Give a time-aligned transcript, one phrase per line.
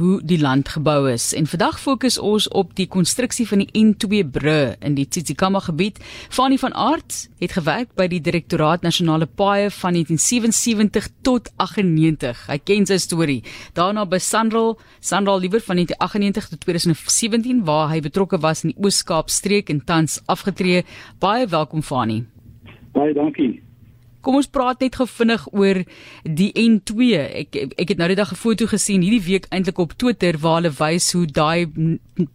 [0.00, 4.24] hoe die land gebou is en vandag fokus ons op die konstruksie van die N2
[4.26, 6.00] brug in die Tsitsikamma gebied.
[6.34, 12.40] Fanie van Aart het gewerk by die Direktoraat Nasionale Paaie van 1977 tot 98.
[12.50, 13.44] Hy ken sy storie.
[13.78, 18.82] Daarna by Sandral, Sandral liewer van 1998 tot 2017 waar hy betrokke was in die
[18.82, 20.82] Oos-Kaap streek en tans afgetree.
[21.22, 22.24] Baie welkom Fanie.
[22.98, 23.62] Baie dankie.
[24.24, 25.82] Kom ons praat net gou vinnig oor
[26.24, 27.20] die N2.
[27.42, 30.62] Ek ek het nou die dag 'n foto gesien hierdie week eintlik op Twitter waar
[30.62, 31.68] hulle wys hoe daai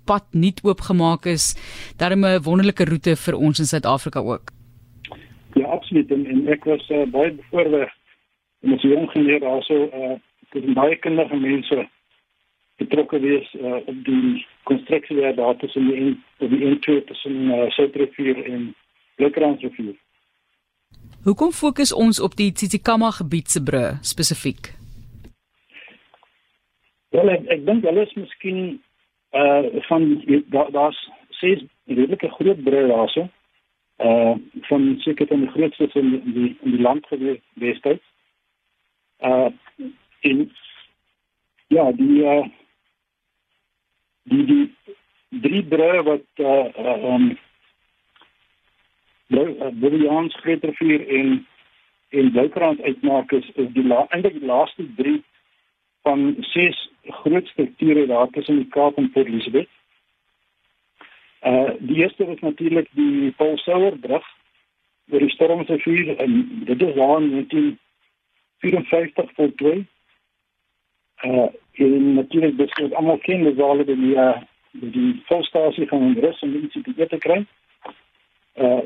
[0.06, 1.56] pad nuut oopgemaak is.
[1.98, 4.52] Daarom 'n wonderlike roete vir ons in Suid-Afrika ook.
[5.56, 7.90] Ja, absoluut en, en ek was uh, baie bevoorreg
[8.62, 10.18] om as jong geleer also uh
[10.54, 11.90] met baie kinders en mense
[12.78, 18.46] betrokke wees uh, op die konstruksie daar tussen die N die N2 tussen uh, Suid-Rivier
[18.46, 18.76] en
[19.16, 19.96] Blikkransrivier.
[21.24, 24.70] Hoekom fokus ons op die Tsitsikamma gebied se brug spesifiek?
[27.12, 28.62] Wel ek ek dink hulle is miskien
[29.36, 30.06] uh van
[30.54, 30.86] daar's da
[31.42, 33.26] ses redelike groot brûe daarso.
[33.98, 34.38] Uh
[34.70, 38.06] van seker van die grootste in die in die land gewees destyds.
[39.20, 39.52] Uh
[40.24, 40.48] in
[41.68, 42.48] ja, die uh
[44.24, 44.64] die die
[45.44, 47.30] drie brûe wat uh um
[49.30, 51.48] Williams Gretrivier en
[52.10, 55.24] en Bloukrand uitmaak is is die eintlik die laaste 3
[56.02, 59.70] van ses groot strukture daar tussen die Kaap en Port Elizabeth.
[61.42, 64.26] Uh die eerste is natuurlik die Paul Sauer brug
[65.12, 69.86] oor die Stormrivier en dit is daar in 1954 voltooi.
[71.24, 76.42] Uh en natuurlik dis wat almal ken, dis al die uh die volstasie van Rus
[76.42, 77.46] en die CPT te kry.
[78.56, 78.82] Uh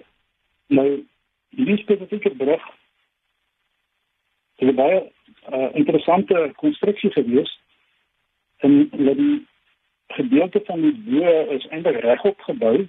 [0.68, 1.06] Nou,
[1.50, 2.64] hierdie spesifieke brug
[4.56, 5.12] het 'n baie
[5.50, 7.60] uh, interessante konstruksie gewees
[8.58, 9.48] en dat die
[10.08, 12.88] gedeelte van die bo is eintlik regop gebou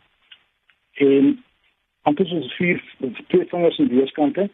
[0.92, 1.44] en
[2.02, 2.82] amper soos vier
[3.26, 4.50] twee vingers aan die weerskante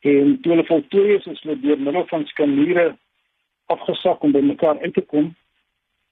[0.00, 2.96] en toe hulle voltooi is, is hulle deur middel van skaniere
[3.66, 5.34] afgesak om by mekaar uit te kom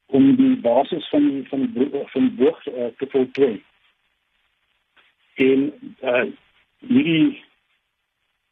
[0.06, 3.62] om die basis van van die van die boog uh, te voltooi
[5.40, 6.24] en uh
[6.80, 7.42] hierdie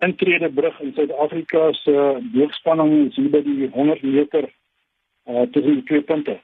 [0.05, 4.51] intrede brug in Suid-Afrika se uh, boogspanning is hier by die 100 meter
[5.29, 6.37] uh tussen die twee punte.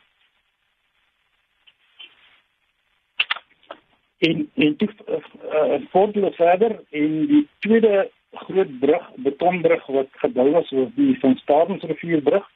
[4.25, 10.73] En en toe uh, voordele verder in die tweede groot brug, betonbrug wat gebou is
[10.73, 12.51] oor die van Stavensrivierbrug.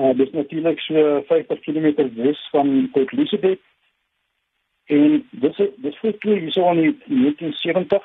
[0.00, 3.60] Uh dis natuurlik so 50 km wes van Port Elizabeth
[4.84, 8.02] En dis dis vir twee hier so in 1970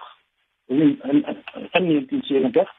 [0.67, 1.25] in in,
[1.73, 2.73] in 1970.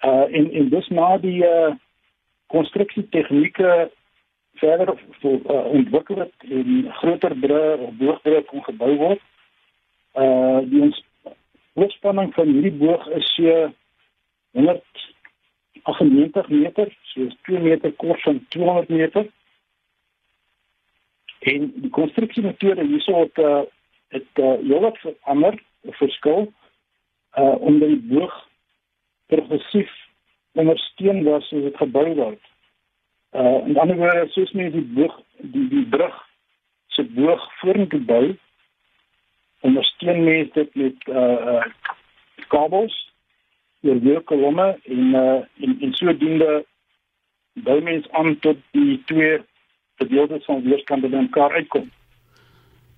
[0.00, 1.74] Uh in in dis na die uh
[2.46, 3.90] konstruksie tegnieke
[4.54, 9.20] verder voor uh, ontwikkel het en groter brûe of boogbrûe kon gebou word.
[10.14, 11.04] Uh die ons
[11.72, 13.70] hoogspanning van hierdie boog is so
[14.52, 19.28] 198 meter, so 2 meter kort van 200 meter.
[21.40, 23.60] En die konstruksiemetode hierso het uh,
[24.08, 26.52] het uh, heelwat verander, verskil
[27.38, 28.34] uh om die boog
[29.26, 29.90] progressief
[30.52, 32.42] ondersteun was soos dit gebou word.
[33.32, 36.16] Uh en word soos mens die boog die die brug
[36.96, 38.24] se boog vorentoe bou
[39.60, 41.64] ondersteun mens dit met uh uh
[42.48, 42.96] kabels
[43.80, 46.64] hier weer kolomme en uh en, en sodoende
[47.52, 49.38] bou mens aan tot die twee
[50.00, 51.90] gedeeltes van weerskante by mekaar uitkom.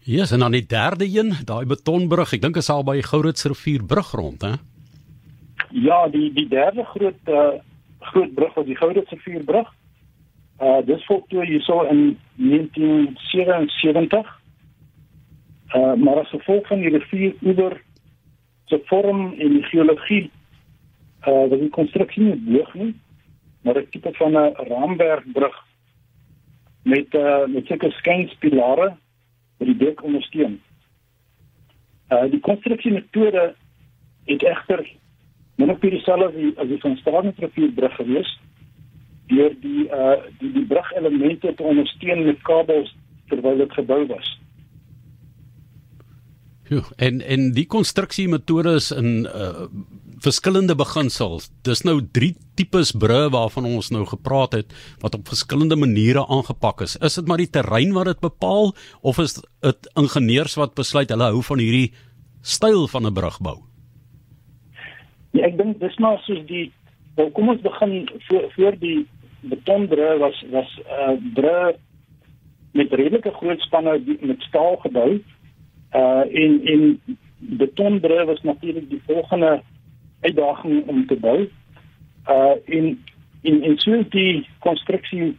[0.05, 3.45] Ja, yes, en dan die derde een, daai betonbrug, ek dink is al by Gourits
[3.47, 4.53] rivier brug rond, hè?
[5.71, 7.53] Ja, die die derde groot uh
[8.03, 9.69] groot brug was die Gourits rivier brug.
[10.59, 14.41] Uh dis voltooi hierso in 1977.
[15.75, 17.81] Uh maar as gevolg van die rivier oor
[18.67, 20.31] se vorm en die geologie
[21.27, 22.95] uh was die konstruksie nie boog nie,
[23.63, 25.57] maar 'n tipe van 'n raamwerkbrug
[26.83, 28.93] met uh, met sulke skynspilare
[29.59, 30.61] wat die dek ondersteun.
[32.13, 33.53] Uh die konstruksiemetode
[34.27, 34.83] het egter
[35.57, 38.33] min of meer dieselfde as die van Staatsrivier gewees
[39.31, 42.95] deur die uh die die brugelemente te ondersteun met kabels
[43.29, 44.39] terwyl dit gebou was.
[46.69, 49.69] Ja, en en die konstruksiemetodes in uh
[50.23, 51.49] verskillende beginsels.
[51.67, 56.85] Dis nou drie tipes brûe waarvan ons nou gepraat het wat op verskillende maniere aangepak
[56.87, 56.97] is.
[57.03, 58.73] Is dit maar die terrein wat dit bepaal
[59.03, 61.93] of is dit ingenieurs wat besluit hulle hou van hierdie
[62.43, 63.59] styl van 'n brug bou?
[65.33, 66.71] Ja, ek dink dis maar soos die
[67.17, 69.07] wel, kom ons begin voor voor die
[69.41, 71.77] betonbrug was was 'n uh, brug
[72.73, 75.21] met redelike groot spanne met staal gebou.
[75.93, 77.01] Uh in in
[77.39, 79.63] betonbrug was natuurlik die volgende
[80.23, 81.39] uitdaging om te bou.
[82.29, 83.05] Uh in
[83.43, 85.33] in in so die konstruksie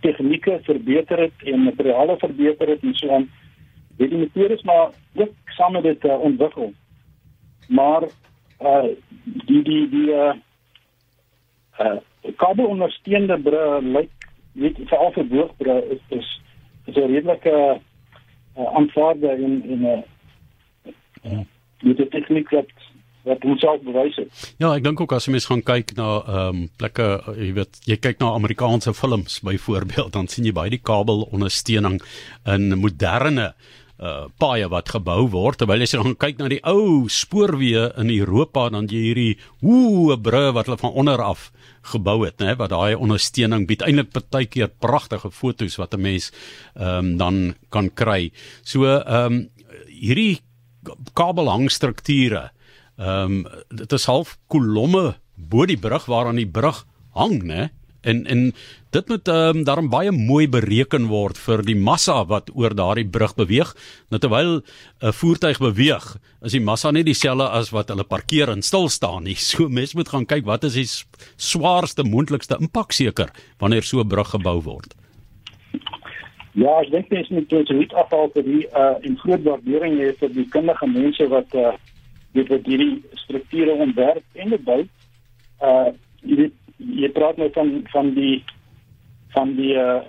[0.00, 3.30] tegnieke verbeter het en materiale verbeter het en so aan.
[3.96, 6.72] Dit die metodes maar ook saam met dit uh, ontwikkel.
[7.68, 8.02] Maar
[8.60, 8.84] uh
[9.22, 10.34] die die die uh
[11.80, 11.98] uh
[12.36, 14.10] kabelondersteunende brug lyk
[14.52, 16.28] weet veral vir boogbrug is is
[16.86, 17.80] is 'n redelike
[18.58, 20.02] uh, aanvaarde in in 'n uh,
[21.32, 21.44] uh,
[21.82, 22.72] met die tegniek wat
[23.28, 24.44] wat ons self bewys het.
[24.58, 27.82] Ja, ek dink ook as jy mens gaan kyk na ehm um, plekke, jy weet,
[27.88, 32.00] jy kyk na Amerikaanse films byvoorbeeld, dan sien jy baie die kabelondersteuning
[32.46, 33.52] in moderne
[33.98, 38.68] uh paaie wat gebou word terwyl jy dan kyk na die ou spoorweë in Europa
[38.70, 41.50] dan jy hierdie hoe 'n brug wat hulle van onder af
[41.92, 46.30] gebou het nê wat daai ondersteuning bied eintlik partykeer pragtige fotos wat 'n mens
[46.76, 48.30] ehm um, dan kan kry.
[48.62, 49.50] So ehm um,
[49.88, 50.40] hierdie
[51.14, 52.50] kabelhangstrukture
[52.98, 56.84] ehm um, dit is half kolomme bo die brug waaraan die brug
[57.14, 57.68] hang nê
[58.00, 58.52] en en
[58.90, 63.06] dit moet ehm um, daarom baie mooi bereken word vir die massa wat oor daardie
[63.06, 63.74] brug beweeg.
[64.10, 64.62] Nou terwyl
[65.02, 69.24] 'n voertuig beweeg, is die massa nie dieselfde as wat hulle parkeer en stil staan
[69.24, 69.36] nie.
[69.48, 70.88] So mens moet gaan kyk wat is die
[71.36, 74.94] swaarste moontlikste impak seker wanneer so 'n brug gebou word.
[76.54, 80.12] Ja, ek dink mens moet dit uit afhaal vir die uh en groot waardering hê
[80.18, 81.72] vir die kundige mense wat uh
[82.38, 84.80] weet wat hierdie strukture ontwerp en bou.
[85.62, 85.90] Uh
[86.22, 88.44] jy weet jy praat nou van van die
[89.34, 90.00] van die uh,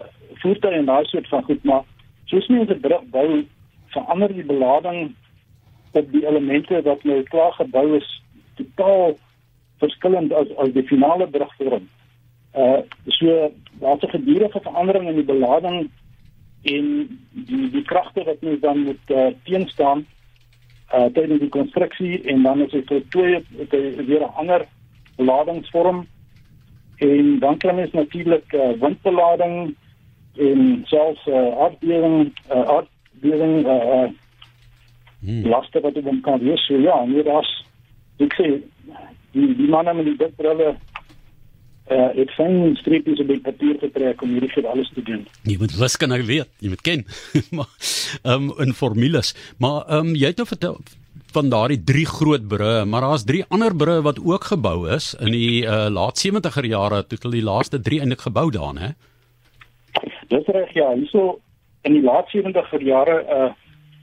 [0.41, 1.83] voertuie en daai soort van goed maar
[2.31, 3.27] soos mense brug bou
[3.93, 5.15] verander die belading
[5.97, 8.09] op die elemente wat nou klaar gebou is
[8.59, 9.17] totaal
[9.81, 11.89] verskillend as as die finale brugvorm.
[12.53, 12.81] Uh
[13.19, 13.51] so
[13.81, 15.89] daar's 'n gedurende verandering in die belading
[16.63, 16.85] en
[17.31, 20.05] die die kragte wat mens dan moet uh, teenstaan
[20.93, 23.43] uh tydens die konstruksie en dan is dit twee
[24.09, 24.65] weer 'n ander
[25.17, 26.07] beladingsvorm
[26.99, 29.75] en dan kan mens natuurlik uh, windbelading
[30.37, 34.09] en selfs uh, aardbewing uh, aardbewing uh, uh,
[35.19, 35.45] hmm.
[35.45, 37.51] laste wat dit kan wees so ja dit is
[38.17, 38.47] ek sê
[39.31, 40.75] die die manne met die dikbrille
[41.89, 45.25] uh ek sien streepies op die papier getrek om hierdie vir alles te doen.
[45.49, 47.05] Jy moet wiskunde weet, jy moet ken.
[47.57, 47.69] maar
[48.23, 49.35] ehm um, in formules.
[49.57, 50.79] Maar ehm um, jy het nou vertel
[51.33, 55.31] van daardie drie groot brûe, maar daar's drie ander brûe wat ook gebou is in
[55.33, 58.89] die uh, laat 70er jare toe hulle die laaste 3 eintlik gebou daar, hè.
[60.29, 61.39] Dis reg ja, hierso
[61.81, 63.49] in die laat 70er jare uh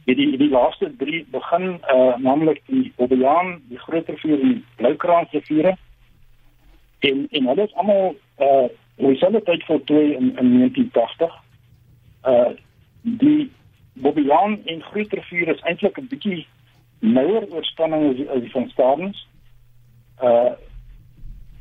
[0.06, 5.26] het die die laaste 3 begin uh naamlik die Bobbejaan, die Groot Rivier en Bloukraan
[5.32, 5.74] riviere.
[6.98, 11.34] En en hulle is almal uh hoe sou dit voltooi in in 1980.
[12.25, 12.48] Uh
[13.02, 13.50] die
[13.93, 16.46] Bobbejaan en Groot Rivier is eintlik 'n bietjie
[17.00, 19.28] nouer oorspanning as die, as die van Stadens.
[20.22, 20.52] Uh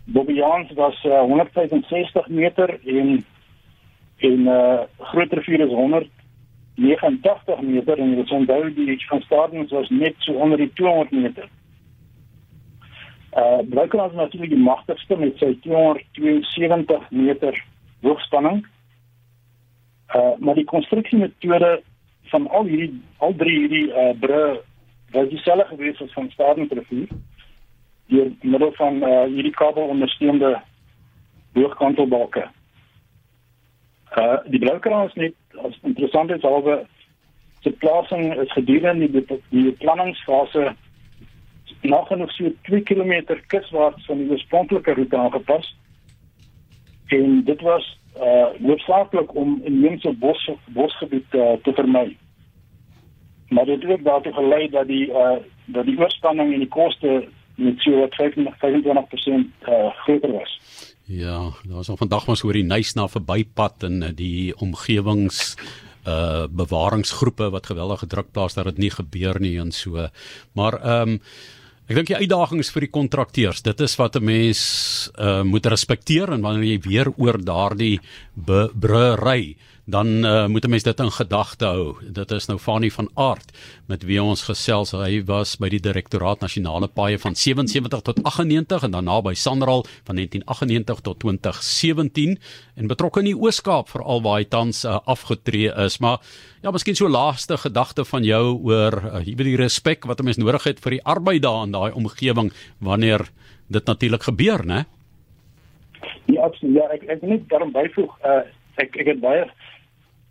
[0.05, 3.25] Bobbejans was uh, 165 meter en
[4.17, 10.13] en uh groter vuur is 189 meter en dit onthou die van Stadens was net
[10.17, 11.49] so onder die 200 meter.
[13.35, 17.57] Uh Bloukrans is natuurlik die magtigste met sy 272 meter
[18.01, 18.61] hoogspanning.
[20.15, 21.81] Uh maar die konstruksiemetode
[22.31, 24.61] van al hierdie al drie hierdie uh brûe
[25.11, 27.11] was dieselfde gewees as van Staden Rivier
[28.07, 30.61] deur middel van uh, hierdie kabel ondersteunende
[31.53, 32.47] hoogkantelbalke.
[34.17, 35.35] Uh die bloukraan is net
[35.67, 36.85] as interessant is albe
[37.61, 39.75] se plasing is gedurende die die
[41.87, 45.77] planningsfase nog genoeg so 2 km kuswaarts van die oorspronklike roete aangepas.
[47.07, 52.15] En dit was uh hoofsaaklik om inheemse bos bosgebied uh, te vermy
[53.49, 57.27] maar dit het ook daartoe gelei dat die uh dat die oorspanning en die koste
[57.55, 58.09] met so 25%
[59.67, 60.59] uh groter was.
[61.03, 65.57] Ja, daar was al vandag so oor die Nysna verbypad en uh, die omgewings
[66.07, 70.07] uh bewaringsgroepe wat geweldige druk plaas dat dit nie gebeur nie en so.
[70.53, 71.19] Maar ehm um,
[71.85, 74.61] ek dink die uitdagings vir die kontrakteurs, dit is wat 'n mens
[75.17, 77.99] uh moet respekteer en wanneer jy weer oor daardie
[78.35, 81.95] breëry dan uh, moet 'n mens dit in gedagte hou.
[82.01, 84.91] Dit is nou Fanie van Aart met wie ons gesels.
[84.91, 89.85] Hy was by die Direktoraat Nasionale Paaie van 77 tot 98 en daarna by Sanral
[90.03, 92.39] van 1998 tot 2017
[92.75, 95.97] en betrokke in die Oos-Kaap veral waar hy tans uh, afgetree is.
[95.99, 96.17] Maar
[96.61, 100.25] ja, miskien so laaste gedagte van jou oor uh, jy weet die respek wat 'n
[100.25, 103.29] mens nodig het vir die arbeid daar in daai omgewing wanneer
[103.67, 104.85] dit natuurlik gebeur, né?
[106.25, 106.75] Ja, absoluut.
[106.75, 108.41] Ja, ek ek net daarom byvoeg uh
[108.75, 109.45] ek ek het baie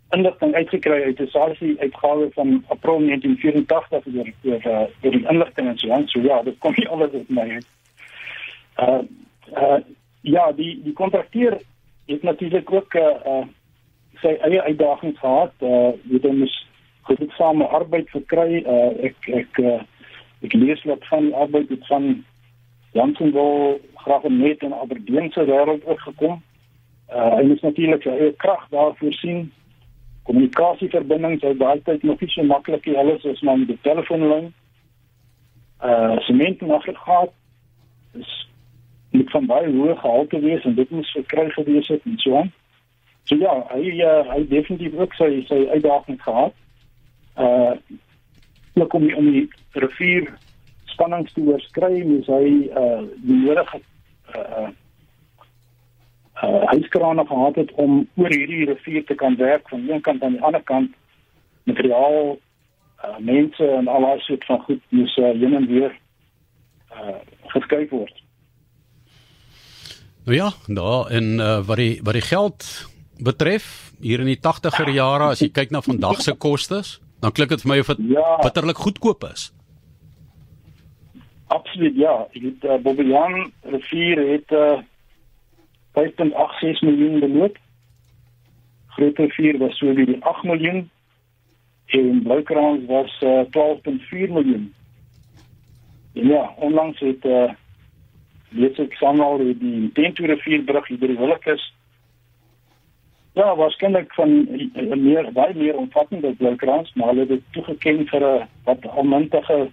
[0.09, 5.67] inligting uitgekry uit 'n SARS uitgawe van April 1984 oor oor uh, oor die inligting
[5.67, 6.07] en so aan.
[6.07, 7.67] So ja, dit kom nie alles uit my uit.
[8.79, 9.01] Uh
[9.53, 9.79] uh
[10.21, 11.57] ja, die die kontrakteur
[12.05, 13.45] het natuurlik ook uh, uh
[14.21, 15.53] sy eie uitdagings gehad.
[15.59, 16.67] Uh weet hom is
[17.03, 18.63] gedoegsame arbeid verkry.
[18.65, 19.81] Uh ek ek uh,
[20.41, 22.23] ek lees wat van arbeid het van
[22.91, 26.41] Janssenwil graag net in Aberdeen se wêreld opgekom.
[27.09, 29.51] Uh hy moet natuurlik sy eie krag daarvoor sien.
[30.25, 32.97] Kommunikasieverbindings is daai tyd nog nie so maklik nie.
[32.97, 34.53] Alles is maar met die telefoonlyn.
[35.83, 37.33] Uh sement en aggregaat
[38.17, 38.31] is
[39.11, 42.51] moet van baie hoë gehalte wees en dit moet verkry gewees het en so aan.
[43.29, 46.57] So ja, hy uh, hy definitief ook sy sy uitdagings gehad.
[47.37, 47.75] Uh
[48.75, 50.33] ook om die, om die rivier
[50.91, 53.81] spannings te oorskry, moes hy uh die nodige
[54.33, 54.73] uh
[56.45, 60.37] uh hyskrane gehad het om oor hierdie rivier te kan werk van een kant aan
[60.37, 60.91] die ander kant
[61.63, 62.37] materiaal
[63.05, 65.97] uh mense en al daai soort van goed moes uh, heen en weer
[66.91, 67.17] uh
[67.55, 68.23] geskuif word.
[70.25, 72.87] Nou ja, daar en uh, wat die wat die geld
[73.17, 77.53] betref hier in die 80er jare as jy kyk na vandag se kostes, dan klink
[77.53, 78.31] dit vir my of dit ja.
[78.41, 79.51] bitterlik goedkoop is.
[81.53, 84.79] Absoluut ja, het uh, Bobbejaan rivier het uh,
[85.95, 87.57] 5.86 miljoen beloop.
[88.95, 90.89] Groot rivier was so wie 8 miljoen
[91.85, 94.73] en Bloukraan was uh, 12.4 miljoen.
[96.13, 97.51] En ja, onlangs het uh,
[98.49, 101.71] weet ek samal die Tentu rivierbrug hier by die Willekes
[103.35, 104.29] Ja, waarskynlik van
[104.73, 109.69] 'n meer baie meer omvattende bloukrans, maar hulle het dit toegeken vir 'n wat almintige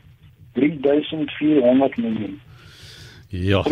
[0.52, 2.40] 3400 miljoen.
[3.32, 3.62] Ja.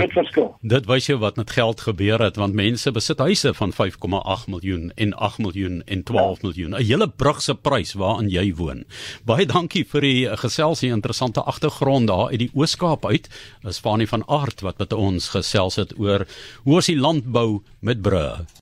[0.64, 4.88] Dit wys jou wat met geld gebeur het want mense besit huise van 5,8 miljoen
[4.96, 6.46] en 8 miljoen en 12 ja.
[6.46, 6.72] miljoen.
[6.72, 8.84] 'n Hele brug se prys waarin jy woon.
[9.24, 13.28] Baie dankie vir die geselsie interessante agtergrond daar uit die Oos-Kaap uit.
[13.68, 16.26] Is Fanie van Aart wat met ons gesels het oor
[16.64, 18.46] hoe ons die landbou met brûe